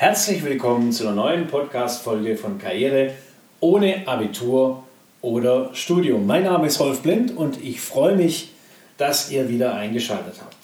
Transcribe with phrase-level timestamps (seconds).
[0.00, 3.12] Herzlich willkommen zu einer neuen Podcast-Folge von Karriere
[3.60, 4.82] ohne Abitur
[5.20, 6.26] oder Studium.
[6.26, 8.48] Mein Name ist Rolf Blind und ich freue mich,
[8.96, 10.56] dass ihr wieder eingeschaltet habt.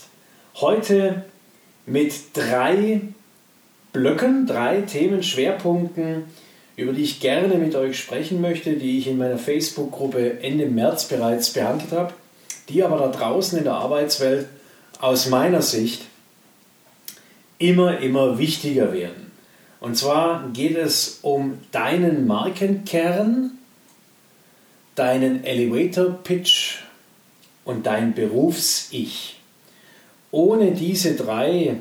[0.62, 1.27] Heute
[1.85, 3.03] mit drei
[3.93, 6.24] Blöcken, drei Themenschwerpunkten,
[6.76, 11.08] über die ich gerne mit euch sprechen möchte, die ich in meiner Facebook-Gruppe Ende März
[11.08, 12.14] bereits behandelt habe,
[12.71, 14.46] die aber da draußen in der Arbeitswelt
[14.98, 16.06] aus meiner Sicht
[17.59, 19.26] immer, immer wichtiger werden.
[19.80, 23.52] Und zwar geht es um deinen Markenkern,
[24.95, 26.78] deinen Elevator Pitch
[27.64, 29.38] und dein Berufs-Ich.
[30.30, 31.77] Ohne diese drei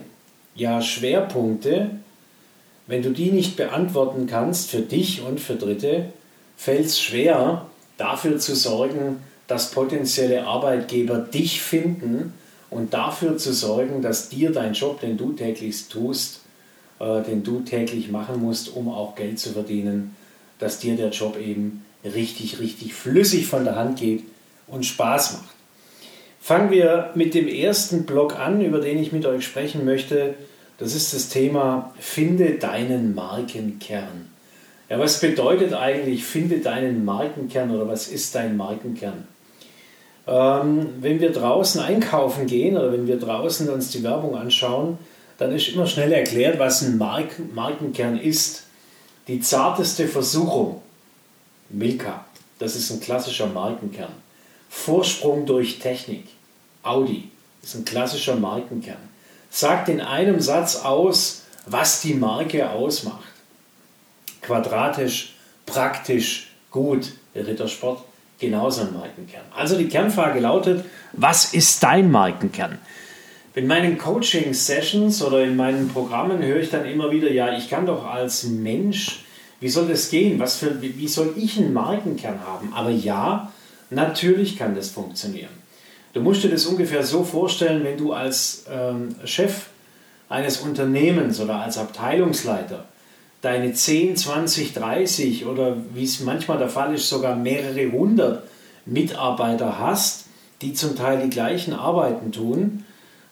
[0.56, 1.92] ja, Schwerpunkte,
[2.88, 6.12] wenn du die nicht beantworten kannst für dich und für Dritte,
[6.58, 7.66] fällt es schwer,
[7.98, 12.34] dafür zu sorgen, dass potenzielle Arbeitgeber dich finden
[12.70, 16.42] und dafür zu sorgen, dass dir dein Job, den du täglich tust,
[17.00, 20.16] äh, den du täglich machen musst, um auch Geld zu verdienen,
[20.60, 24.24] dass dir der Job eben richtig, richtig flüssig von der Hand geht
[24.68, 25.56] und Spaß macht.
[26.40, 30.36] Fangen wir mit dem ersten Blog an, über den ich mit euch sprechen möchte.
[30.78, 34.30] Das ist das Thema Finde deinen Markenkern.
[34.90, 39.28] Ja, was bedeutet eigentlich Finde deinen Markenkern oder was ist dein Markenkern?
[40.28, 45.00] Ähm, wenn wir draußen einkaufen gehen oder wenn wir draußen uns die Werbung anschauen,
[45.38, 48.64] dann ist immer schnell erklärt, was ein Marken Markenkern ist.
[49.28, 50.82] Die zarteste Versuchung,
[51.70, 52.26] Milka,
[52.60, 54.14] das ist ein klassischer Markenkern.
[54.70, 56.28] Vorsprung durch Technik,
[56.84, 57.30] Audi,
[57.64, 58.98] ist ein klassischer Markenkern.
[59.50, 63.24] Sagt in einem Satz aus, was die Marke ausmacht.
[64.42, 68.04] Quadratisch, praktisch, gut, der Rittersport,
[68.40, 69.44] genauso ein Markenkern.
[69.56, 72.78] Also die Kernfrage lautet, was ist dein Markenkern?
[73.56, 77.86] In meinen Coaching-Sessions oder in meinen Programmen höre ich dann immer wieder, ja, ich kann
[77.86, 79.24] doch als Mensch,
[79.62, 80.40] wie soll das gehen?
[80.40, 82.74] Was für, wie soll ich einen Markenkern haben?
[82.74, 83.54] Aber ja,
[83.90, 85.52] natürlich kann das funktionieren.
[86.14, 89.68] Du musst dir das ungefähr so vorstellen, wenn du als ähm, Chef
[90.28, 92.86] eines Unternehmens oder als Abteilungsleiter
[93.42, 98.44] deine 10, 20, 30 oder wie es manchmal der Fall ist, sogar mehrere hundert
[98.86, 100.26] Mitarbeiter hast,
[100.62, 102.85] die zum Teil die gleichen Arbeiten tun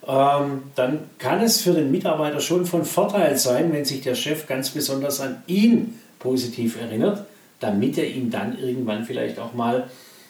[0.08, 4.48] ähm, dann kann es für den Mitarbeiter schon von Vorteil sein, wenn sich der Chef
[4.48, 7.26] ganz besonders an ihn positiv erinnert,
[7.60, 9.90] damit er ihn dann irgendwann vielleicht auch mal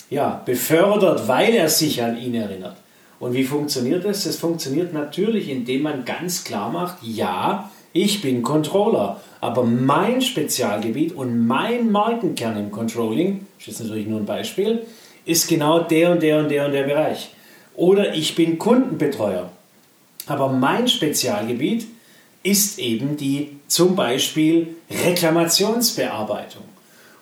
[0.09, 2.77] ja, befördert, weil er sich an ihn erinnert.
[3.19, 4.25] Und wie funktioniert das?
[4.25, 11.13] Das funktioniert natürlich, indem man ganz klar macht, ja, ich bin Controller, aber mein Spezialgebiet
[11.15, 14.83] und mein Markenkern im Controlling, das ist natürlich nur ein Beispiel,
[15.25, 17.29] ist genau der und der und der und der Bereich.
[17.75, 19.49] Oder ich bin Kundenbetreuer.
[20.27, 21.87] Aber mein Spezialgebiet
[22.43, 26.63] ist eben die zum Beispiel Reklamationsbearbeitung.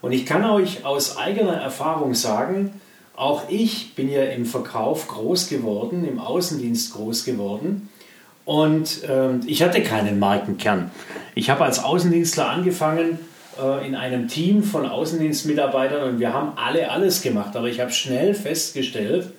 [0.02, 2.82] Und ich kann euch aus eigener Erfahrung sagen,
[3.16, 7.90] auch ich bin ja im Verkauf groß geworden, im Außendienst groß geworden.
[8.46, 10.90] Und äh, ich hatte keinen Markenkern.
[11.36, 13.20] Ich habe als Außendienstler angefangen
[13.62, 17.56] äh, in einem Team von Außendienstmitarbeitern und wir haben alle alles gemacht.
[17.56, 19.32] Aber ich habe schnell festgestellt,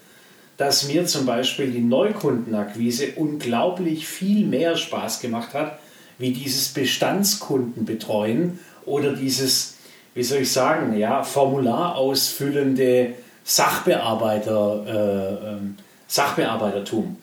[0.62, 5.80] dass mir zum Beispiel die Neukundenakquise unglaublich viel mehr Spaß gemacht hat,
[6.18, 9.78] wie dieses Bestandskundenbetreuen oder dieses,
[10.14, 15.58] wie soll ich sagen, ja, Formular ausfüllende Sachbearbeiter, äh, äh,
[16.06, 17.16] Sachbearbeitertum.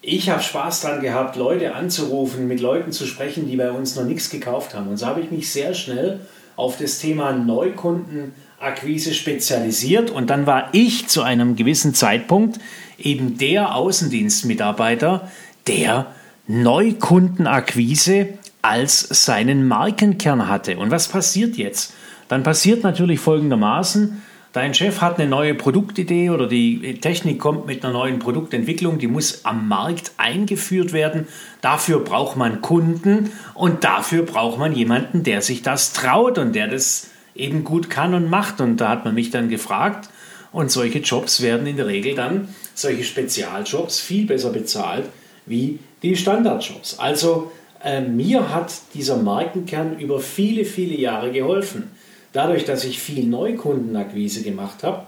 [0.00, 4.04] Ich habe Spaß daran gehabt, Leute anzurufen, mit Leuten zu sprechen, die bei uns noch
[4.04, 4.86] nichts gekauft haben.
[4.86, 6.20] Und so habe ich mich sehr schnell
[6.54, 12.60] auf das Thema Neukunden Akquise spezialisiert und dann war ich zu einem gewissen Zeitpunkt
[12.98, 15.28] eben der Außendienstmitarbeiter,
[15.66, 16.06] der
[16.46, 18.28] Neukundenakquise
[18.62, 20.78] als seinen Markenkern hatte.
[20.78, 21.94] Und was passiert jetzt?
[22.28, 27.84] Dann passiert natürlich folgendermaßen, dein Chef hat eine neue Produktidee oder die Technik kommt mit
[27.84, 31.26] einer neuen Produktentwicklung, die muss am Markt eingeführt werden.
[31.60, 36.68] Dafür braucht man Kunden und dafür braucht man jemanden, der sich das traut und der
[36.68, 38.60] das eben gut kann und macht.
[38.60, 40.08] Und da hat man mich dann gefragt.
[40.52, 45.06] Und solche Jobs werden in der Regel dann, solche Spezialjobs, viel besser bezahlt
[45.46, 46.98] wie die Standardjobs.
[46.98, 47.50] Also
[47.82, 51.90] äh, mir hat dieser Markenkern über viele, viele Jahre geholfen.
[52.32, 55.06] Dadurch, dass ich viel Neukundenakquise gemacht habe,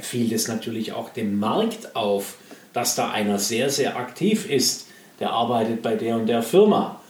[0.00, 2.36] fiel es natürlich auch dem Markt auf,
[2.72, 4.86] dass da einer sehr, sehr aktiv ist.
[5.20, 7.01] Der arbeitet bei der und der Firma.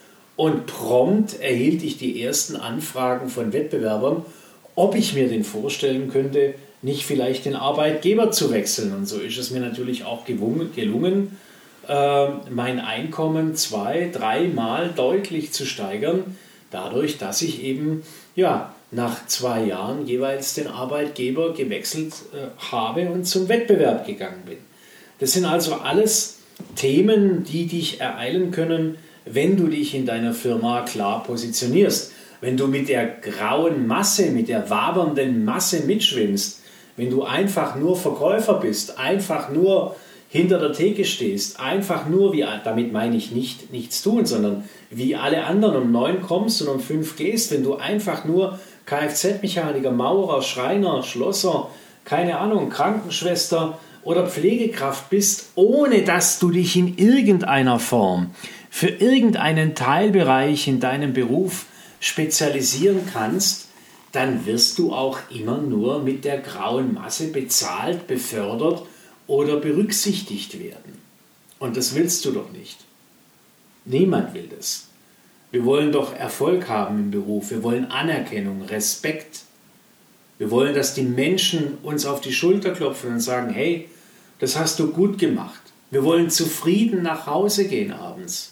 [0.43, 4.25] Und prompt erhielt ich die ersten Anfragen von Wettbewerbern,
[4.75, 8.93] ob ich mir den vorstellen könnte, nicht vielleicht den Arbeitgeber zu wechseln.
[8.93, 11.39] Und so ist es mir natürlich auch gelungen.
[11.87, 16.37] äh, mein Einkommen zwei, dreimal deutlich zu steigern,
[16.73, 18.03] dadurch, dass ich eben
[18.35, 24.59] ja, nach zwei Jahren jeweils den Arbeitgeber gewechselt äh, habe und zum Wettbewerb gegangen bin.
[25.21, 26.41] Das sind also alles
[26.75, 32.13] Themen, die dich ereilen können, wenn du dich in deiner Firma klar positionierst.
[32.41, 36.61] Wenn du mit der grauen Masse, mit der wabernden Masse mitschwimmst,
[36.97, 39.97] wenn du einfach nur Verkäufer bist, einfach nur
[40.29, 45.15] hinter der Theke stehst, einfach nur, wie, damit meine ich nicht nichts tun, sondern wie
[45.15, 50.43] alle anderen um neun kommst und um fünf gehst, wenn du einfach nur Kfz-Mechaniker, Maurer,
[50.43, 51.69] Schreiner, Schlosser,
[52.05, 58.31] keine Ahnung, Krankenschwester oder Pflegekraft bist, ohne dass du dich in irgendeiner Form
[58.75, 61.67] für irgendeinen Teilbereich in deinem Beruf
[62.01, 63.69] spezialisieren kannst,
[64.13, 68.87] dann wirst du auch immer nur mit der grauen Masse bezahlt, befördert
[69.27, 70.99] oder berücksichtigt werden.
[71.59, 72.79] Und das willst du doch nicht.
[73.85, 74.89] Niemand will das.
[75.51, 77.51] Wir wollen doch Erfolg haben im Beruf.
[77.51, 79.43] Wir wollen Anerkennung, Respekt.
[80.39, 83.91] Wir wollen, dass die Menschen uns auf die Schulter klopfen und sagen, hey,
[84.39, 85.61] das hast du gut gemacht.
[85.91, 88.52] Wir wollen zufrieden nach Hause gehen abends.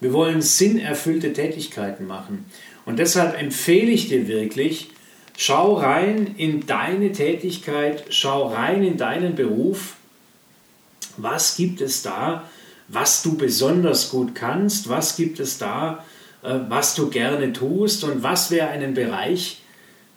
[0.00, 2.46] Wir wollen sinnerfüllte Tätigkeiten machen.
[2.84, 4.90] Und deshalb empfehle ich dir wirklich,
[5.36, 9.96] schau rein in deine Tätigkeit, schau rein in deinen Beruf.
[11.16, 12.48] Was gibt es da,
[12.88, 14.88] was du besonders gut kannst?
[14.88, 16.04] Was gibt es da,
[16.42, 19.62] äh, was du gerne tust und was wäre ein Bereich,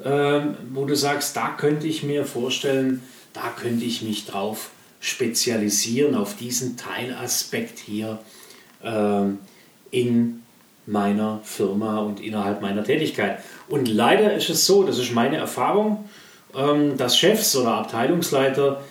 [0.04, 3.02] ähm, wo du sagst, da könnte ich mir vorstellen,
[3.34, 8.20] da könnte ich mich drauf spezialisieren, auf diesen Teilaspekt hier
[8.84, 9.40] ähm,
[9.92, 10.44] in
[10.86, 13.40] meiner Firma und innerhalb meiner Tätigkeit.
[13.68, 16.06] Und leider ist es so, das ist meine Erfahrung,
[16.56, 18.82] ähm, dass Chefs oder Abteilungsleiter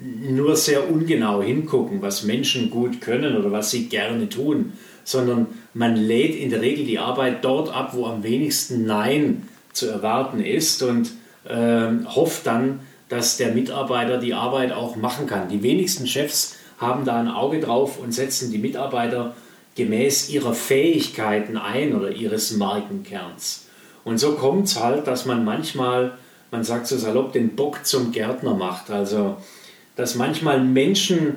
[0.00, 4.72] nur sehr ungenau hingucken, was Menschen gut können oder was sie gerne tun,
[5.04, 9.86] sondern man lädt in der Regel die Arbeit dort ab, wo am wenigsten Nein zu
[9.86, 11.12] erwarten ist und
[11.48, 15.48] äh, hofft dann, dass der Mitarbeiter die Arbeit auch machen kann.
[15.48, 19.36] Die wenigsten Chefs haben da ein Auge drauf und setzen die Mitarbeiter
[19.74, 23.66] gemäß ihrer Fähigkeiten ein oder ihres Markenkerns.
[24.04, 26.12] Und so kommt es halt, dass man manchmal,
[26.50, 28.90] man sagt so salopp, den Bock zum Gärtner macht.
[28.90, 29.36] Also,
[29.96, 31.36] dass manchmal Menschen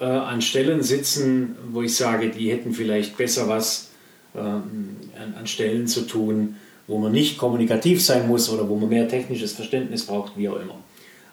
[0.00, 3.90] äh, an Stellen sitzen, wo ich sage, die hätten vielleicht besser was
[4.34, 6.56] äh, an, an, Stellen zu tun,
[6.86, 10.60] wo man nicht kommunikativ sein muss oder wo man mehr technisches Verständnis braucht, wie auch
[10.60, 10.76] immer.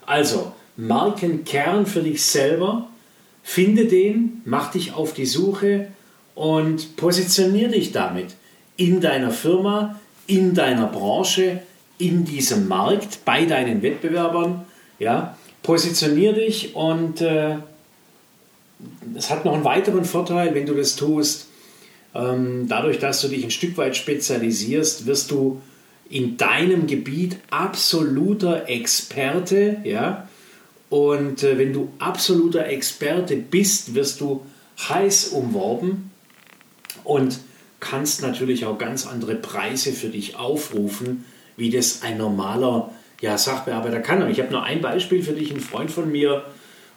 [0.05, 2.89] Also, Markenkern für dich selber,
[3.43, 5.87] finde den, mach dich auf die Suche
[6.35, 8.35] und positioniere dich damit
[8.77, 11.61] in deiner Firma, in deiner Branche,
[11.97, 14.65] in diesem Markt, bei deinen Wettbewerbern.
[14.99, 17.57] Ja, positioniere dich und äh,
[19.15, 21.47] es hat noch einen weiteren Vorteil, wenn du das tust.
[22.15, 25.61] Ähm, dadurch, dass du dich ein Stück weit spezialisierst, wirst du
[26.09, 29.77] in deinem Gebiet absoluter Experte.
[29.83, 30.27] Ja?
[30.89, 34.45] Und äh, wenn du absoluter Experte bist, wirst du
[34.89, 36.11] heiß umworben
[37.03, 37.39] und
[37.79, 41.25] kannst natürlich auch ganz andere Preise für dich aufrufen,
[41.57, 42.91] wie das ein normaler
[43.21, 44.29] ja, Sachbearbeiter kann.
[44.29, 45.51] ich habe nur ein Beispiel für dich.
[45.51, 46.43] Ein Freund von mir,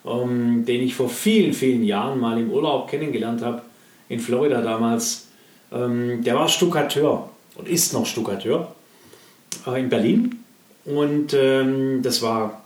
[0.04, 3.62] ähm, den ich vor vielen, vielen Jahren mal im Urlaub kennengelernt habe,
[4.08, 5.28] in Florida damals.
[5.72, 8.74] Ähm, der war Stuckateur und ist noch Stuckateur
[9.66, 10.44] äh, in Berlin.
[10.84, 12.62] Und ähm, das war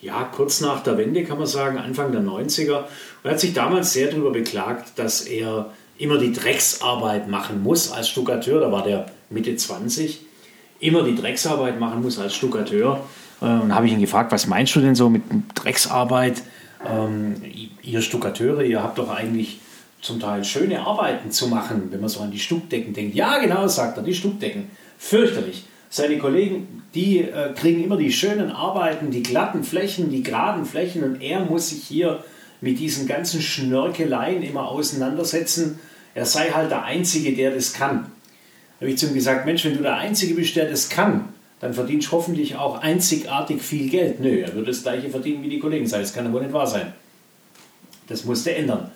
[0.00, 2.76] ja kurz nach der Wende, kann man sagen, Anfang der 90er.
[2.76, 2.84] Und
[3.24, 8.08] er hat sich damals sehr darüber beklagt, dass er immer die Drecksarbeit machen muss als
[8.08, 8.60] Stuckateur.
[8.60, 10.20] Da war der Mitte 20.
[10.80, 13.00] Immer die Drecksarbeit machen muss als Stuckateur.
[13.40, 15.22] Äh, und habe ich ihn gefragt, was meinst du denn so mit
[15.54, 16.42] Drecksarbeit?
[16.88, 17.34] ähm,
[17.82, 19.60] ihr Stuckateure, ihr habt doch eigentlich
[20.00, 23.14] zum Teil schöne Arbeiten zu machen, wenn man so an die Stuckdecken denkt.
[23.14, 24.70] Ja, genau, sagt er, die Stuckdecken.
[24.98, 25.64] Fürchterlich.
[25.88, 31.04] Seine Kollegen, die äh, kriegen immer die schönen Arbeiten, die glatten Flächen, die geraden Flächen
[31.04, 32.22] und er muss sich hier
[32.60, 35.78] mit diesen ganzen Schnörkeleien immer auseinandersetzen.
[36.14, 38.06] Er sei halt der Einzige, der das kann.
[38.78, 41.28] Da habe ich zu ihm gesagt, Mensch, wenn du der Einzige bist, der das kann,
[41.60, 44.20] dann verdienst du hoffentlich auch einzigartig viel Geld.
[44.20, 45.88] Nö, er würde das gleiche verdienen wie die Kollegen.
[45.88, 46.92] Das kann aber nicht wahr sein.
[48.08, 48.90] Das musste ändern.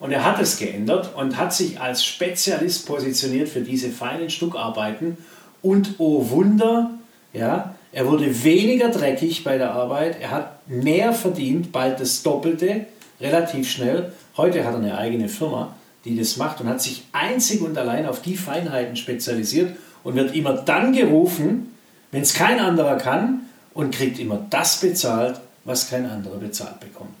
[0.00, 5.16] Und er hat es geändert und hat sich als Spezialist positioniert für diese feinen Stuckarbeiten.
[5.62, 6.90] Und oh Wunder,
[7.32, 12.86] ja, er wurde weniger dreckig bei der Arbeit, er hat mehr verdient, bald das Doppelte,
[13.20, 14.12] relativ schnell.
[14.36, 18.06] Heute hat er eine eigene Firma, die das macht und hat sich einzig und allein
[18.06, 21.74] auf die Feinheiten spezialisiert und wird immer dann gerufen,
[22.10, 23.42] wenn es kein anderer kann
[23.72, 27.16] und kriegt immer das bezahlt, was kein anderer bezahlt bekommt.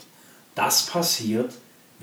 [0.54, 1.50] Das passiert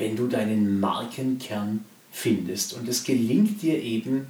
[0.01, 2.73] wenn du deinen Markenkern findest.
[2.73, 4.27] Und es gelingt dir eben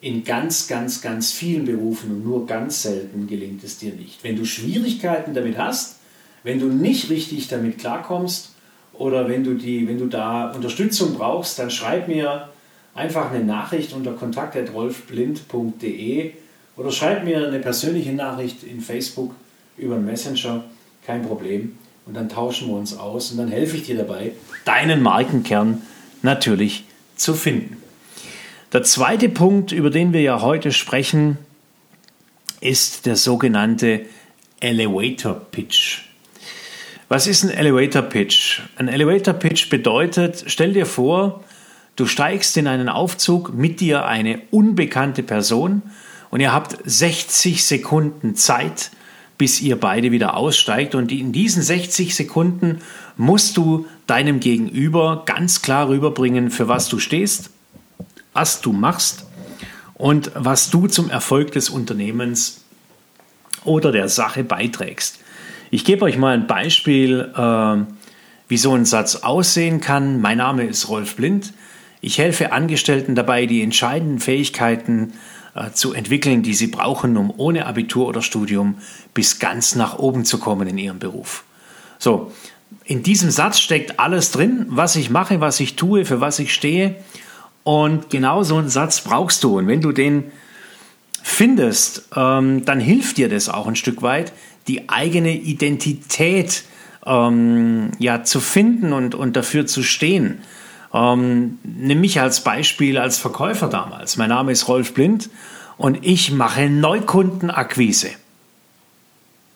[0.00, 4.22] in ganz, ganz, ganz vielen Berufen und nur ganz selten gelingt es dir nicht.
[4.22, 5.96] Wenn du Schwierigkeiten damit hast,
[6.42, 8.54] wenn du nicht richtig damit klarkommst
[8.92, 12.48] oder wenn du, die, wenn du da Unterstützung brauchst, dann schreib mir
[12.94, 16.32] einfach eine Nachricht unter kontakt.rolfblind.de
[16.76, 19.34] oder schreib mir eine persönliche Nachricht in Facebook
[19.76, 20.64] über Messenger,
[21.06, 21.76] kein Problem.
[22.06, 24.32] Und dann tauschen wir uns aus und dann helfe ich dir dabei,
[24.64, 25.82] deinen Markenkern
[26.22, 26.84] natürlich
[27.16, 27.76] zu finden.
[28.72, 31.38] Der zweite Punkt, über den wir ja heute sprechen,
[32.60, 34.02] ist der sogenannte
[34.60, 36.07] Elevator Pitch.
[37.10, 38.60] Was ist ein Elevator Pitch?
[38.76, 41.42] Ein Elevator Pitch bedeutet, stell dir vor,
[41.96, 45.80] du steigst in einen Aufzug, mit dir eine unbekannte Person
[46.28, 48.90] und ihr habt 60 Sekunden Zeit,
[49.38, 50.94] bis ihr beide wieder aussteigt.
[50.94, 52.82] Und in diesen 60 Sekunden
[53.16, 57.48] musst du deinem Gegenüber ganz klar rüberbringen, für was du stehst,
[58.34, 59.24] was du machst
[59.94, 62.64] und was du zum Erfolg des Unternehmens
[63.64, 65.20] oder der Sache beiträgst.
[65.70, 67.92] Ich gebe euch mal ein Beispiel, äh,
[68.48, 70.20] wie so ein Satz aussehen kann.
[70.20, 71.52] Mein Name ist Rolf Blind.
[72.00, 75.12] Ich helfe Angestellten dabei, die entscheidenden Fähigkeiten
[75.54, 78.76] äh, zu entwickeln, die sie brauchen, um ohne Abitur oder Studium
[79.12, 81.44] bis ganz nach oben zu kommen in ihrem Beruf.
[81.98, 82.32] So,
[82.84, 86.54] in diesem Satz steckt alles drin, was ich mache, was ich tue, für was ich
[86.54, 86.94] stehe.
[87.62, 89.58] Und genau so einen Satz brauchst du.
[89.58, 90.32] Und wenn du den
[91.22, 94.32] findest, ähm, dann hilft dir das auch ein Stück weit,
[94.68, 96.64] die eigene Identität
[97.06, 100.42] ähm, ja, zu finden und, und dafür zu stehen.
[100.92, 104.16] Ähm, nimm mich als Beispiel als Verkäufer damals.
[104.16, 105.30] Mein Name ist Rolf Blind
[105.76, 108.10] und ich mache Neukundenakquise.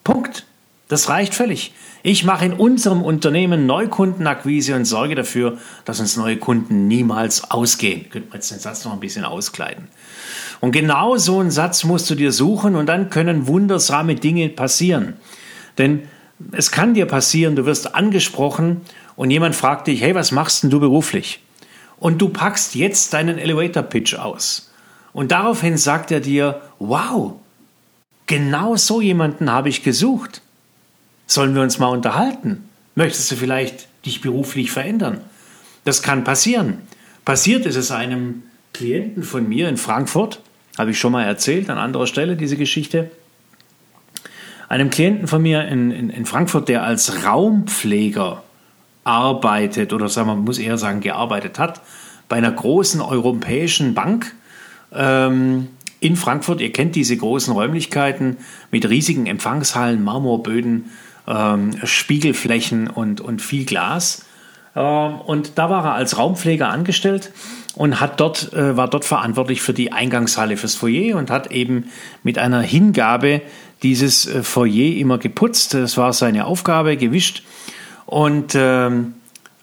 [0.04, 0.47] Punkt.
[0.88, 1.73] Das reicht völlig.
[2.02, 8.11] Ich mache in unserem Unternehmen Neukundenakquise und sorge dafür, dass uns neue Kunden niemals ausgehen.
[8.11, 9.88] Könnte man jetzt den Satz noch ein bisschen auskleiden.
[10.62, 15.14] Und genau so einen Satz musst du dir suchen und dann können wundersame Dinge passieren.
[15.76, 16.04] Denn
[16.52, 18.83] es kann dir passieren, du wirst angesprochen
[19.16, 21.40] und jemand fragt dich, hey, was machst denn du beruflich?
[21.99, 24.71] Und du packst jetzt deinen Elevator Pitch aus.
[25.12, 27.33] Und daraufhin sagt er dir, wow,
[28.26, 30.42] genau so jemanden habe ich gesucht.
[31.26, 32.69] Sollen wir uns mal unterhalten?
[32.95, 35.23] Möchtest du vielleicht dich beruflich verändern?
[35.83, 36.78] Das kann passieren.
[37.25, 40.40] Passiert ist es einem Klienten von mir in Frankfurt,
[40.79, 43.11] habe ich schon mal erzählt an anderer Stelle diese Geschichte.
[44.69, 48.43] Einem Klienten von mir in, in, in Frankfurt, der als Raumpfleger
[49.05, 51.83] arbeitet oder sagen wir, muss eher sagen, gearbeitet hat,
[52.29, 54.35] bei einer großen europäischen Bank
[54.95, 55.69] ähm,
[56.00, 56.61] in Frankfurt.
[56.61, 58.38] Ihr kennt diese großen Räumlichkeiten
[58.71, 60.91] mit riesigen Empfangshallen, Marmorböden,
[61.26, 64.25] ähm, Spiegelflächen und, und viel Glas.
[64.75, 67.33] Ähm, und da war er als Raumpfleger angestellt
[67.76, 71.91] und hat dort, äh, war dort verantwortlich für die Eingangshalle fürs Foyer und hat eben
[72.23, 73.43] mit einer Hingabe
[73.83, 75.75] dieses äh, Foyer immer geputzt.
[75.75, 77.43] Das war seine Aufgabe, gewischt.
[78.07, 79.14] Und ähm,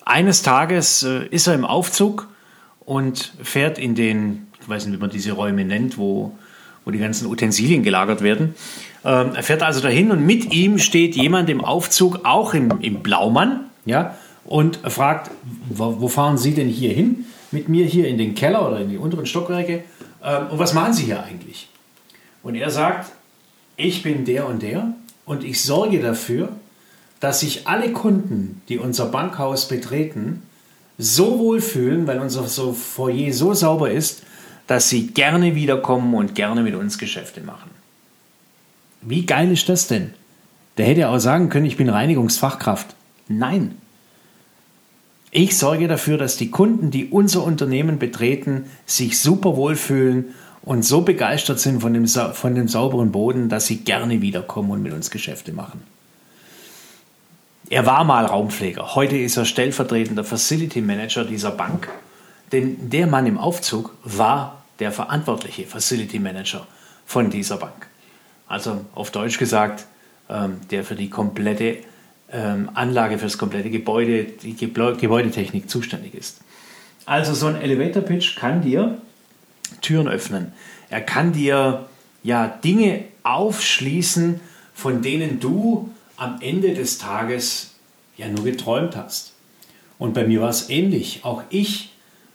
[0.06, 2.28] eines Tages äh, ist er im Aufzug
[2.80, 6.36] und fährt in den, ich weiß nicht, wie man diese Räume nennt, wo,
[6.86, 8.56] wo die ganzen Utensilien gelagert werden.
[9.06, 13.02] Ähm, er fährt also dahin und mit ihm steht jemand im Aufzug, auch im, im
[13.02, 15.30] Blaumann, ja, und fragt,
[15.70, 17.26] wo fahren Sie denn hier hin?
[17.52, 19.84] Mit mir hier in den Keller oder in die unteren Stockwerke.
[20.24, 21.70] Ähm, und was machen Sie hier eigentlich?
[22.44, 23.12] Und er sagt,
[23.76, 24.94] ich bin der und der
[25.26, 26.50] und ich sorge dafür,
[27.20, 30.44] dass sich alle Kunden, die unser Bankhaus betreten,
[30.98, 34.24] so wohl fühlen, weil unser Foyer so sauber ist,
[34.68, 37.72] dass sie gerne wiederkommen und gerne mit uns Geschäfte machen.
[39.02, 40.14] Wie geil ist das denn?
[40.78, 42.96] Der hätte auch sagen können, ich bin Reinigungsfachkraft.
[43.28, 43.78] Nein.
[45.32, 50.34] Ich sorge dafür, dass die Kunden, die unser Unternehmen betreten, sich super wohlfühlen
[50.64, 54.84] und so begeistert sind von dem, von dem sauberen Boden, dass sie gerne wiederkommen und
[54.84, 55.82] mit uns Geschäfte machen.
[57.70, 61.88] Er war mal Raumpfleger, heute ist er stellvertretender Facility Manager dieser Bank,
[62.52, 66.66] denn der Mann im Aufzug war der verantwortliche Facility Manager
[67.06, 67.88] von dieser Bank.
[68.48, 69.86] Also auf Deutsch gesagt,
[70.30, 71.78] ähm, der für die komplette
[72.32, 76.42] ähm, Anlage, für das komplette Gebäude, die Gebäudetechnik zuständig ist.
[77.06, 79.00] Also so ein Elevator Pitch kann dir
[79.82, 80.54] Türen öffnen.
[80.90, 81.88] Er kann dir
[82.24, 84.40] ja Dinge aufschließen,
[84.74, 87.76] von denen du am Ende des Tages
[88.18, 89.34] ja nur geträumt hast.
[89.98, 91.22] Und bei mir war es ähnlich.
[91.24, 91.92] Auch ich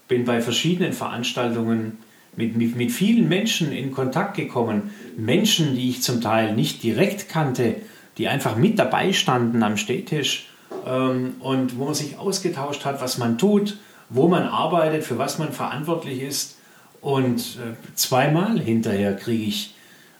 [0.08, 1.98] bin bei verschiedenen Veranstaltungen
[2.36, 4.90] mit, mit, mit vielen Menschen in Kontakt gekommen.
[5.16, 7.76] Menschen, die ich zum Teil nicht direkt kannte,
[8.18, 10.46] die einfach mit dabei standen am Stehtisch
[10.86, 13.78] ähm, und wo man sich ausgetauscht hat, was man tut,
[14.08, 16.58] wo man arbeitet, für was man verantwortlich ist.
[17.00, 19.74] Und äh, zweimal hinterher kriege ich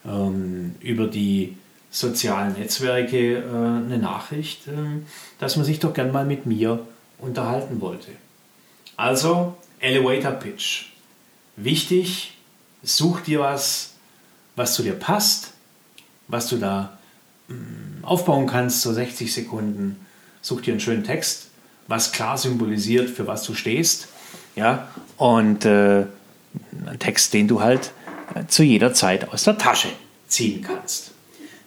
[0.07, 1.57] ähm, über die
[1.91, 4.73] sozialen Netzwerke äh, eine Nachricht, äh,
[5.39, 6.81] dass man sich doch gern mal mit mir
[7.19, 8.11] unterhalten wollte.
[8.97, 10.87] Also Elevator Pitch.
[11.57, 12.37] Wichtig,
[12.83, 13.95] such dir was,
[14.57, 15.53] was zu dir passt,
[16.29, 16.99] was du da
[18.03, 19.97] aufbauen kannst, so 60 Sekunden.
[20.43, 21.49] Such dir einen schönen Text,
[21.89, 24.09] was klar symbolisiert, für was du stehst.
[24.57, 26.07] Ja, und äh,
[26.87, 27.93] einen Text, den du halt
[28.35, 29.89] äh, zu jeder Zeit aus der Tasche
[30.29, 31.13] ziehen kannst.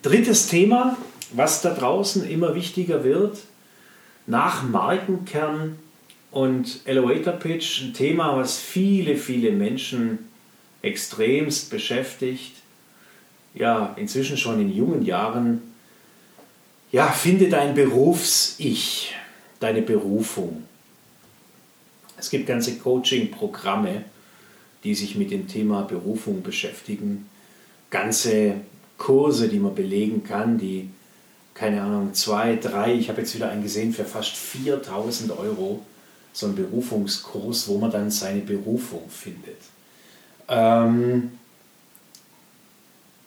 [0.01, 0.97] Drittes Thema,
[1.33, 3.39] was da draußen immer wichtiger wird,
[4.25, 5.77] nach Markenkern
[6.31, 10.19] und Elevator Pitch, ein Thema, was viele, viele Menschen
[10.81, 12.53] extremst beschäftigt,
[13.57, 15.61] ja, inzwischen schon in jungen Jahren.
[16.91, 19.13] Ja, finde dein Berufs-Ich,
[19.59, 20.63] deine Berufung.
[22.17, 24.05] Es gibt ganze Coaching-Programme,
[24.83, 27.29] die sich mit dem Thema Berufung beschäftigen,
[27.89, 28.55] ganze
[28.97, 30.89] Kurse, die man belegen kann, die,
[31.53, 35.85] keine Ahnung, zwei, drei, ich habe jetzt wieder einen gesehen für fast 4000 Euro,
[36.33, 39.57] so ein Berufungskurs, wo man dann seine Berufung findet.
[40.47, 41.31] Ähm,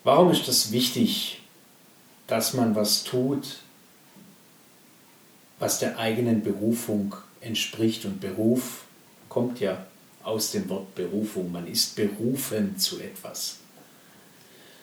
[0.03, 1.41] warum ist das wichtig,
[2.27, 3.57] dass man was tut,
[5.59, 8.05] was der eigenen Berufung entspricht?
[8.05, 8.85] Und Beruf
[9.29, 9.85] kommt ja
[10.23, 11.51] aus dem Wort Berufung.
[11.51, 13.57] Man ist berufen zu etwas.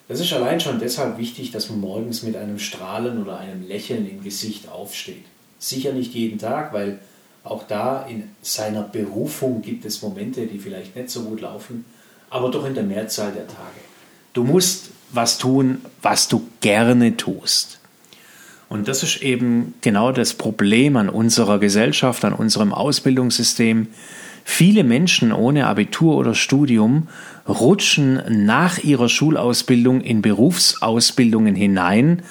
[0.09, 4.09] Das ist allein schon deshalb wichtig, dass man morgens mit einem Strahlen oder einem Lächeln
[4.09, 5.25] im Gesicht aufsteht.
[5.59, 6.99] Sicher nicht jeden Tag, weil
[7.45, 11.85] auch da in seiner Berufung gibt es Momente, die vielleicht nicht so gut laufen,
[12.31, 13.81] aber doch in der Mehrzahl der Tage.
[14.33, 17.79] Du musst was tun, was du gerne tust.
[18.69, 23.89] Und das ist eben genau das Problem an unserer Gesellschaft, an unserem Ausbildungssystem.
[24.45, 27.09] Viele Menschen ohne Abitur oder Studium
[27.49, 32.23] rutschen nach ihrer Schulausbildung in Berufsausbildungen hinein,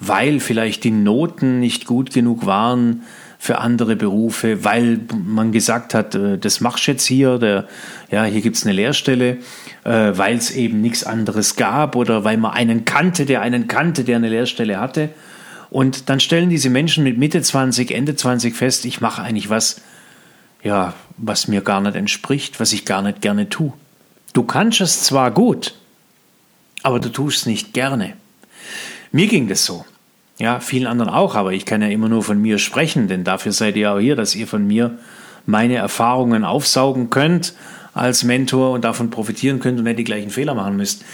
[0.00, 3.02] weil vielleicht die Noten nicht gut genug waren
[3.38, 7.66] für andere Berufe, weil man gesagt hat, äh, das machst du jetzt hier, der,
[8.10, 9.38] ja, hier gibt es eine Lehrstelle,
[9.84, 14.04] äh, weil es eben nichts anderes gab oder weil man einen kannte, der einen kannte,
[14.04, 15.10] der eine Lehrstelle hatte.
[15.70, 19.80] Und dann stellen diese Menschen mit Mitte 20, Ende 20 fest, ich mache eigentlich was,
[20.62, 23.72] ja, was mir gar nicht entspricht, was ich gar nicht gerne tue.
[24.32, 25.74] Du kannst es zwar gut,
[26.82, 28.14] aber du tust es nicht gerne.
[29.10, 29.84] Mir ging das so.
[30.38, 33.52] Ja, vielen anderen auch, aber ich kann ja immer nur von mir sprechen, denn dafür
[33.52, 34.98] seid ihr auch hier, dass ihr von mir
[35.46, 37.54] meine Erfahrungen aufsaugen könnt
[37.94, 41.04] als Mentor und davon profitieren könnt und nicht die gleichen Fehler machen müsst.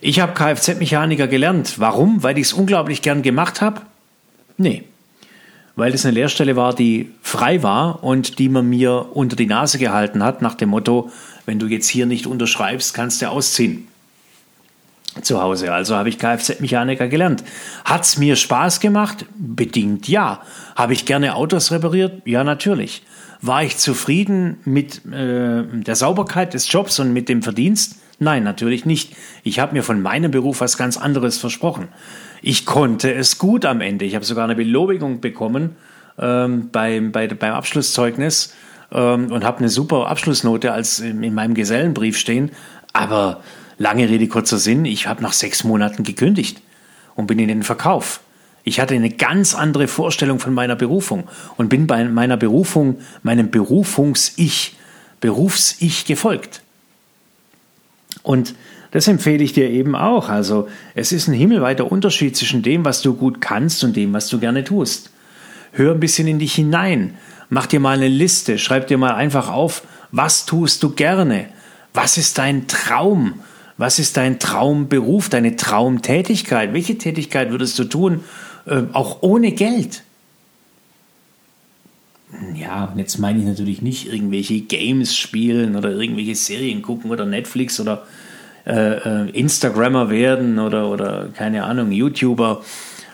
[0.00, 1.78] Ich habe Kfz-Mechaniker gelernt.
[1.78, 2.22] Warum?
[2.22, 3.82] Weil ich es unglaublich gern gemacht habe?
[4.56, 4.84] Nee,
[5.76, 9.78] weil es eine Lehrstelle war, die frei war und die man mir unter die Nase
[9.78, 11.10] gehalten hat, nach dem Motto,
[11.46, 13.88] wenn du jetzt hier nicht unterschreibst, kannst du ausziehen.
[15.22, 15.72] Zu Hause.
[15.72, 17.44] Also habe ich Kfz-Mechaniker gelernt.
[17.84, 19.26] Hat es mir Spaß gemacht?
[19.36, 20.42] Bedingt ja.
[20.74, 22.22] Habe ich gerne Autos repariert?
[22.24, 23.02] Ja, natürlich.
[23.46, 27.96] War ich zufrieden mit äh, der Sauberkeit des Jobs und mit dem Verdienst?
[28.18, 29.14] Nein, natürlich nicht.
[29.42, 31.88] Ich habe mir von meinem Beruf was ganz anderes versprochen.
[32.40, 34.06] Ich konnte es gut am Ende.
[34.06, 35.76] Ich habe sogar eine Belobigung bekommen
[36.18, 38.54] ähm, beim, bei, beim Abschlusszeugnis
[38.90, 42.50] ähm, und habe eine super Abschlussnote als in meinem Gesellenbrief stehen.
[42.94, 43.42] Aber
[43.76, 46.62] lange Rede, kurzer Sinn, ich habe nach sechs Monaten gekündigt
[47.14, 48.20] und bin in den Verkauf.
[48.64, 51.24] Ich hatte eine ganz andere Vorstellung von meiner Berufung
[51.56, 54.76] und bin bei meiner Berufung, meinem Berufungs-Ich,
[55.20, 56.62] Berufs-Ich gefolgt.
[58.22, 58.54] Und
[58.90, 60.30] das empfehle ich dir eben auch.
[60.30, 64.28] Also es ist ein himmelweiter Unterschied zwischen dem, was du gut kannst und dem, was
[64.28, 65.10] du gerne tust.
[65.72, 67.14] Hör ein bisschen in dich hinein.
[67.50, 68.58] Mach dir mal eine Liste.
[68.58, 71.46] Schreib dir mal einfach auf, was tust du gerne?
[71.92, 73.40] Was ist dein Traum?
[73.76, 76.72] Was ist dein Traumberuf, deine Traumtätigkeit?
[76.72, 78.22] Welche Tätigkeit würdest du tun,
[78.66, 80.02] äh, auch ohne Geld?
[82.54, 87.26] Ja, und jetzt meine ich natürlich nicht irgendwelche Games spielen oder irgendwelche Serien gucken oder
[87.26, 88.04] Netflix oder
[88.66, 92.62] äh, äh, Instagrammer werden oder, oder keine Ahnung, YouTuber,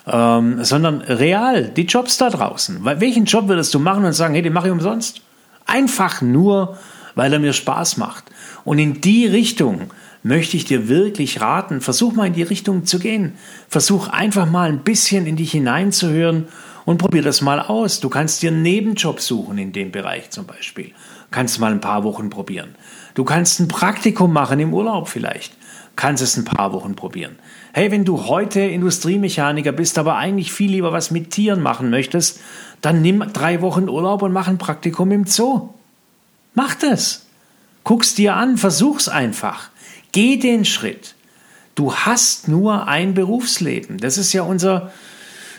[0.07, 2.79] ähm, sondern real die Jobs da draußen.
[2.85, 5.23] Weil, welchen Job würdest du machen und sagen, hey, den mache ich umsonst?
[5.67, 6.79] Einfach nur,
[7.15, 8.25] weil er mir Spaß macht.
[8.65, 9.91] Und in die Richtung
[10.23, 13.35] möchte ich dir wirklich raten, versuch mal in die Richtung zu gehen.
[13.69, 16.47] Versuch einfach mal ein bisschen in dich hineinzuhören
[16.85, 18.01] und probier das mal aus.
[18.01, 20.93] Du kannst dir einen Nebenjob suchen in dem Bereich zum Beispiel.
[21.31, 22.75] Kannst mal ein paar Wochen probieren.
[23.15, 25.57] Du kannst ein Praktikum machen im Urlaub vielleicht.
[25.97, 27.39] kannst es ein paar Wochen probieren.
[27.75, 32.41] Hey, wenn du heute Industriemechaniker bist, aber eigentlich viel lieber was mit Tieren machen möchtest,
[32.81, 35.69] dann nimm drei Wochen Urlaub und mach ein Praktikum im Zoo.
[36.55, 37.27] Mach das.
[37.85, 39.69] Guck's dir an, versuch's einfach.
[40.13, 41.15] Geh den Schritt.
[41.75, 43.99] Du hast nur ein Berufsleben.
[43.99, 44.93] Das ist ja unser,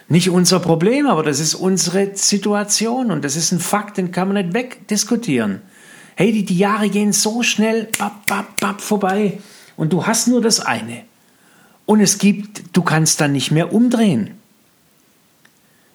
[0.08, 4.28] nicht unser Problem, aber das ist unsere Situation und das ist ein Fakt, den kann
[4.28, 5.62] man nicht wegdiskutieren.
[6.16, 9.40] Hey, die, die Jahre gehen so schnell bap, bap, bap, vorbei
[9.78, 11.04] und du hast nur das eine.
[11.86, 14.41] Und es gibt, du kannst dann nicht mehr umdrehen.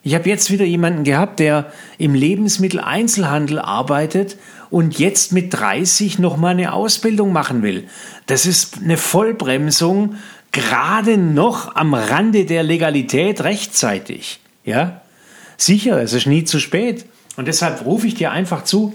[0.06, 4.36] Ich habe jetzt wieder jemanden gehabt, der im Lebensmitteleinzelhandel arbeitet
[4.70, 7.88] und jetzt mit 30 noch mal eine Ausbildung machen will.
[8.26, 10.14] Das ist eine Vollbremsung,
[10.52, 14.38] gerade noch am Rande der Legalität rechtzeitig.
[14.64, 15.00] Ja?
[15.56, 17.06] Sicher, es ist nie zu spät.
[17.36, 18.94] Und deshalb rufe ich dir einfach zu,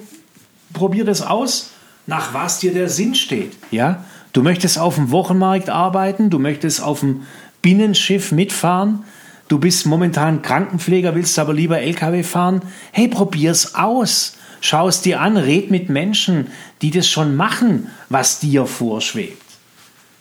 [0.72, 1.72] probier das aus,
[2.08, 3.52] nach was dir der Sinn steht.
[3.70, 4.06] Ja?
[4.32, 7.24] Du möchtest auf dem Wochenmarkt arbeiten, du möchtest auf dem
[7.62, 9.04] Binnenschiff mitfahren,
[9.52, 12.62] du bist momentan Krankenpfleger, willst aber lieber LKW fahren.
[12.94, 14.38] Hey, probier's aus.
[14.62, 16.48] Schau es dir an, red mit Menschen,
[16.82, 19.42] die das schon machen, was dir vorschwebt.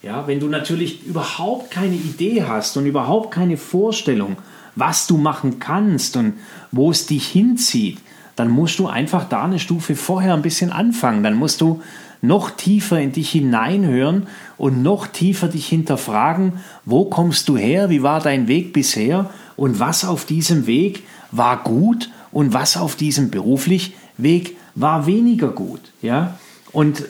[0.02, 4.36] Ja, wenn du natürlich überhaupt keine Idee hast und überhaupt keine Vorstellung,
[4.74, 6.34] was du machen kannst und
[6.72, 7.98] wo es dich hinzieht,
[8.40, 11.22] dann musst du einfach da eine Stufe vorher ein bisschen anfangen.
[11.22, 11.83] Dann musst du
[12.22, 16.55] noch tiefer in dich hineinhören und noch tiefer dich hinterfragen,
[16.87, 21.62] wo kommst du her, wie war dein Weg bisher und was auf diesem Weg war
[21.62, 25.92] gut und was auf diesem beruflich Weg war weniger gut.
[26.00, 26.38] Ja?
[26.72, 27.05] Und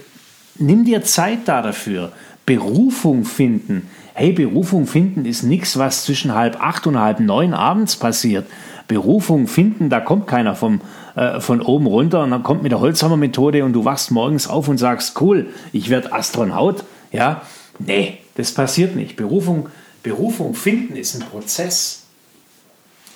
[0.59, 2.11] nimm dir Zeit da dafür.
[2.45, 3.88] Berufung finden.
[4.14, 8.49] Hey, Berufung finden ist nichts, was zwischen halb acht und halb neun abends passiert.
[8.90, 10.81] Berufung finden, da kommt keiner vom,
[11.14, 14.66] äh, von oben runter und dann kommt mit der Holzhammer-Methode und du wachst morgens auf
[14.66, 16.83] und sagst, cool, ich werde Astronaut.
[17.12, 17.42] Ja,
[17.79, 19.14] nee, das passiert nicht.
[19.14, 19.68] Berufung,
[20.03, 22.07] Berufung finden ist ein Prozess.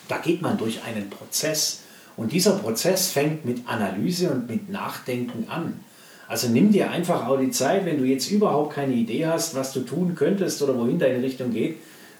[0.07, 1.81] Da geht man durch einen Prozess.
[2.17, 5.81] Und dieser Prozess fängt mit Analyse und mit Nachdenken an.
[6.29, 9.73] Also nimm dir einfach auch die Zeit, wenn du jetzt überhaupt keine Idee hast, was
[9.73, 11.79] du tun könntest oder wohin deine Richtung geht,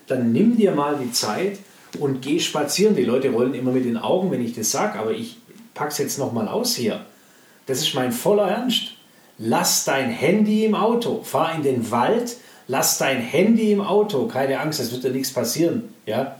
[0.09, 1.59] dann nimm dir mal die Zeit
[1.97, 2.97] und geh spazieren.
[2.97, 5.37] Die Leute rollen immer mit den Augen, wenn ich das sage, aber ich
[5.75, 7.01] pack's jetzt nochmal aus hier.
[7.67, 8.93] Das ist mein voller Ernst.
[9.39, 12.37] Lass dein Handy im Auto, fahr in den Wald,
[12.69, 14.27] lass dein Handy im Auto.
[14.27, 15.95] Keine Angst, es wird dir nichts passieren.
[16.07, 16.37] Ja?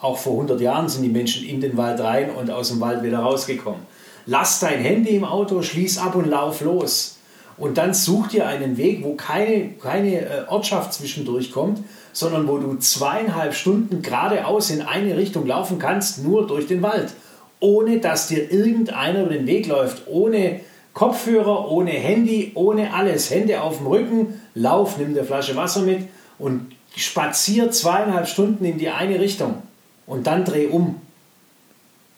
[0.00, 3.02] Auch vor 100 Jahren sind die Menschen in den Wald rein und aus dem Wald
[3.02, 3.80] wieder rausgekommen.
[4.26, 7.18] Lass dein Handy im Auto, schließ ab und lauf los.
[7.56, 11.80] Und dann such dir einen Weg, wo keine, keine äh, Ortschaft zwischendurch kommt,
[12.12, 17.12] sondern wo du zweieinhalb Stunden geradeaus in eine Richtung laufen kannst, nur durch den Wald.
[17.60, 20.60] Ohne dass dir irgendeiner über den Weg läuft, ohne
[20.94, 23.30] Kopfhörer, ohne Handy, ohne alles.
[23.30, 28.78] Hände auf dem Rücken, lauf, nimm eine Flasche Wasser mit und spazier zweieinhalb Stunden in
[28.78, 29.62] die eine Richtung.
[30.06, 31.00] Und dann dreh um.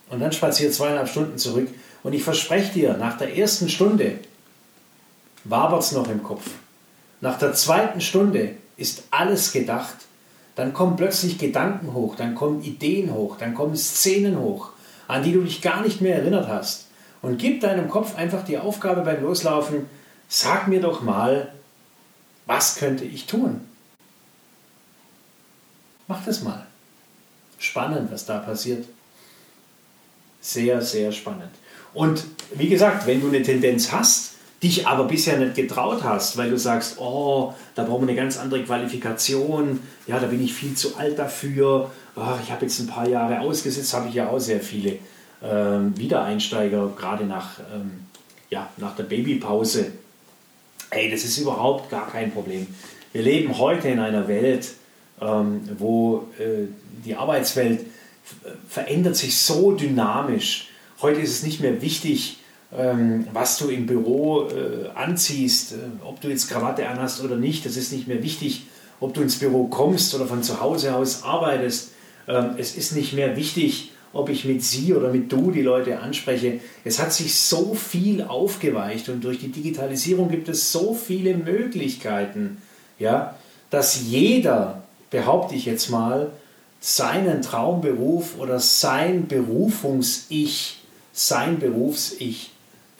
[0.08, 1.68] Und dann spazier zweieinhalb Stunden zurück.
[2.02, 4.18] Und ich verspreche dir, nach der ersten Stunde
[5.44, 6.50] wabert es noch im Kopf.
[7.20, 9.96] Nach der zweiten Stunde ist alles gedacht.
[10.54, 14.70] Dann kommen plötzlich Gedanken hoch, dann kommen Ideen hoch, dann kommen Szenen hoch,
[15.08, 16.88] an die du dich gar nicht mehr erinnert hast.
[17.22, 19.86] Und gib deinem Kopf einfach die Aufgabe beim Loslaufen,
[20.28, 21.52] sag mir doch mal,
[22.44, 23.60] was könnte ich tun?
[26.08, 26.66] Mach das mal.
[27.58, 28.86] Spannend, was da passiert.
[30.40, 31.52] Sehr, sehr spannend.
[31.94, 34.31] Und wie gesagt, wenn du eine Tendenz hast,
[34.62, 38.38] dich aber bisher nicht getraut hast, weil du sagst, oh, da brauchen wir eine ganz
[38.38, 42.86] andere Qualifikation, ja, da bin ich viel zu alt dafür, oh, ich habe jetzt ein
[42.86, 44.98] paar Jahre ausgesetzt, habe ich ja auch sehr viele
[45.42, 48.06] ähm, Wiedereinsteiger, gerade nach, ähm,
[48.50, 49.92] ja, nach der Babypause.
[50.90, 52.66] Ey, das ist überhaupt gar kein Problem.
[53.12, 54.74] Wir leben heute in einer Welt,
[55.20, 56.68] ähm, wo äh,
[57.04, 57.80] die Arbeitswelt
[58.68, 60.68] verändert sich so dynamisch.
[61.00, 62.38] Heute ist es nicht mehr wichtig,
[63.32, 67.66] was du im Büro äh, anziehst, äh, ob du jetzt Krawatte anhast oder nicht.
[67.66, 68.66] Das ist nicht mehr wichtig,
[69.00, 71.90] ob du ins Büro kommst oder von zu Hause aus arbeitest.
[72.28, 76.00] Ähm, es ist nicht mehr wichtig, ob ich mit sie oder mit du die Leute
[76.00, 76.60] anspreche.
[76.84, 82.58] Es hat sich so viel aufgeweicht und durch die Digitalisierung gibt es so viele Möglichkeiten,
[82.98, 83.36] ja,
[83.70, 86.30] dass jeder, behaupte ich jetzt mal,
[86.80, 90.82] seinen Traumberuf oder sein Berufungs-Ich
[91.12, 92.50] sein Berufs-Ich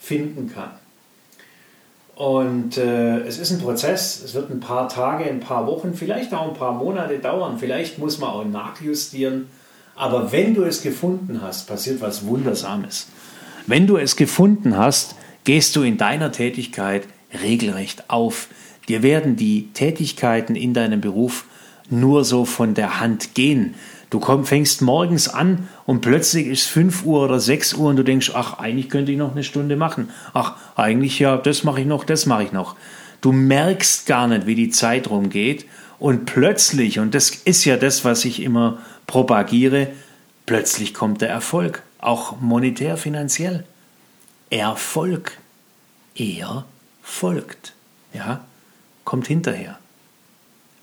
[0.03, 0.71] finden kann.
[2.15, 6.33] Und äh, es ist ein Prozess, es wird ein paar Tage, ein paar Wochen, vielleicht
[6.33, 9.47] auch ein paar Monate dauern, vielleicht muss man auch nachjustieren,
[9.95, 13.07] aber wenn du es gefunden hast, passiert was Wundersames.
[13.65, 17.07] Wenn du es gefunden hast, gehst du in deiner Tätigkeit
[17.41, 18.49] regelrecht auf.
[18.89, 21.45] Dir werden die Tätigkeiten in deinem Beruf
[21.89, 23.75] nur so von der Hand gehen.
[24.13, 28.03] Du komm, fängst morgens an und plötzlich ist 5 Uhr oder 6 Uhr und du
[28.03, 30.11] denkst, ach, eigentlich könnte ich noch eine Stunde machen.
[30.35, 32.75] Ach, eigentlich ja, das mache ich noch, das mache ich noch.
[33.21, 35.65] Du merkst gar nicht, wie die Zeit rumgeht
[35.97, 39.87] und plötzlich, und das ist ja das, was ich immer propagiere,
[40.45, 43.63] plötzlich kommt der Erfolg, auch monetär, finanziell.
[44.51, 45.39] Erfolg.
[46.13, 46.65] Er
[47.01, 47.73] folgt.
[48.13, 48.45] Ja,
[49.05, 49.79] kommt hinterher.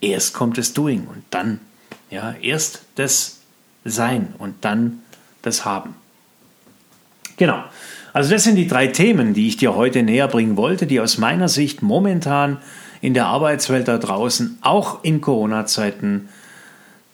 [0.01, 1.61] Erst kommt das Doing und dann,
[2.11, 3.39] ja, erst das
[3.85, 5.01] Sein und dann
[5.43, 5.95] das Haben.
[7.37, 7.65] Genau.
[8.13, 11.17] Also das sind die drei Themen, die ich dir heute näher bringen wollte, die aus
[11.17, 12.59] meiner Sicht momentan
[13.01, 16.29] in der Arbeitswelt da draußen, auch in Corona-Zeiten,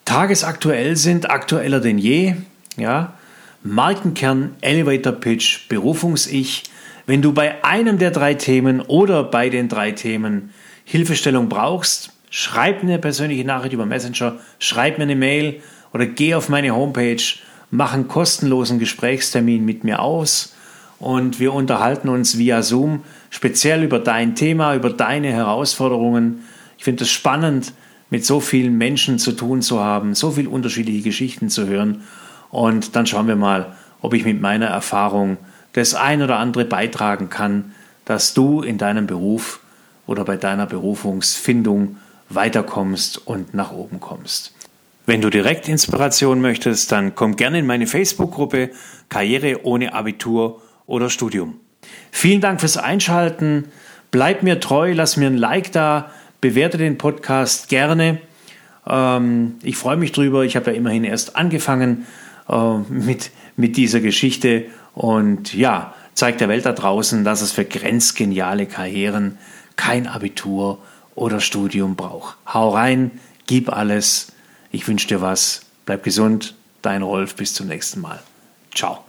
[0.05, 2.35] tagesaktuell sind, aktueller denn je.
[2.77, 3.15] Ja,
[3.63, 6.65] Markenkern, Elevator Pitch, Berufungs-Ich.
[7.07, 10.51] Wenn du bei einem der drei Themen oder bei den drei Themen
[10.85, 15.61] Hilfestellung brauchst, schreib mir eine persönliche Nachricht über Messenger, schreib mir eine Mail
[15.93, 17.23] oder geh auf meine Homepage,
[17.71, 20.55] mach einen kostenlosen Gesprächstermin mit mir aus
[20.99, 26.45] und wir unterhalten uns via Zoom speziell über dein Thema, über deine Herausforderungen.
[26.79, 27.73] Ich finde es spannend,
[28.09, 32.03] mit so vielen Menschen zu tun zu haben, so viele unterschiedliche Geschichten zu hören.
[32.51, 35.39] Und dann schauen wir mal, ob ich mit meiner Erfahrung
[35.73, 37.73] das ein oder andere beitragen kann,
[38.05, 39.61] dass du in deinem Beruf
[40.07, 41.97] oder bei deiner Berufungsfindung
[42.29, 44.53] weiterkommst und nach oben kommst.
[45.07, 48.71] Wenn du direkt Inspiration möchtest, dann komm gerne in meine Facebook-Gruppe
[49.09, 51.61] Karriere ohne Abitur oder Studium.
[52.11, 53.67] Vielen Dank fürs Einschalten.
[54.11, 56.11] Bleib mir treu, lass mir ein Like da,
[56.41, 58.19] bewerte den Podcast gerne.
[58.89, 60.45] Ähm, ich freue mich drüber.
[60.45, 62.07] Ich habe ja immerhin erst angefangen
[62.49, 67.65] äh, mit, mit dieser Geschichte und ja, zeigt der Welt da draußen, dass es für
[67.65, 69.39] grenzgeniale Karrieren
[69.77, 70.79] kein Abitur
[71.17, 72.37] oder Studium braucht.
[72.47, 73.11] Hau rein,
[73.47, 74.33] gib alles.
[74.71, 75.63] Ich wünsche dir was.
[75.85, 76.55] Bleib gesund.
[76.83, 77.35] Dein Rolf.
[77.35, 78.23] Bis zum nächsten Mal.
[78.73, 79.06] Ciao.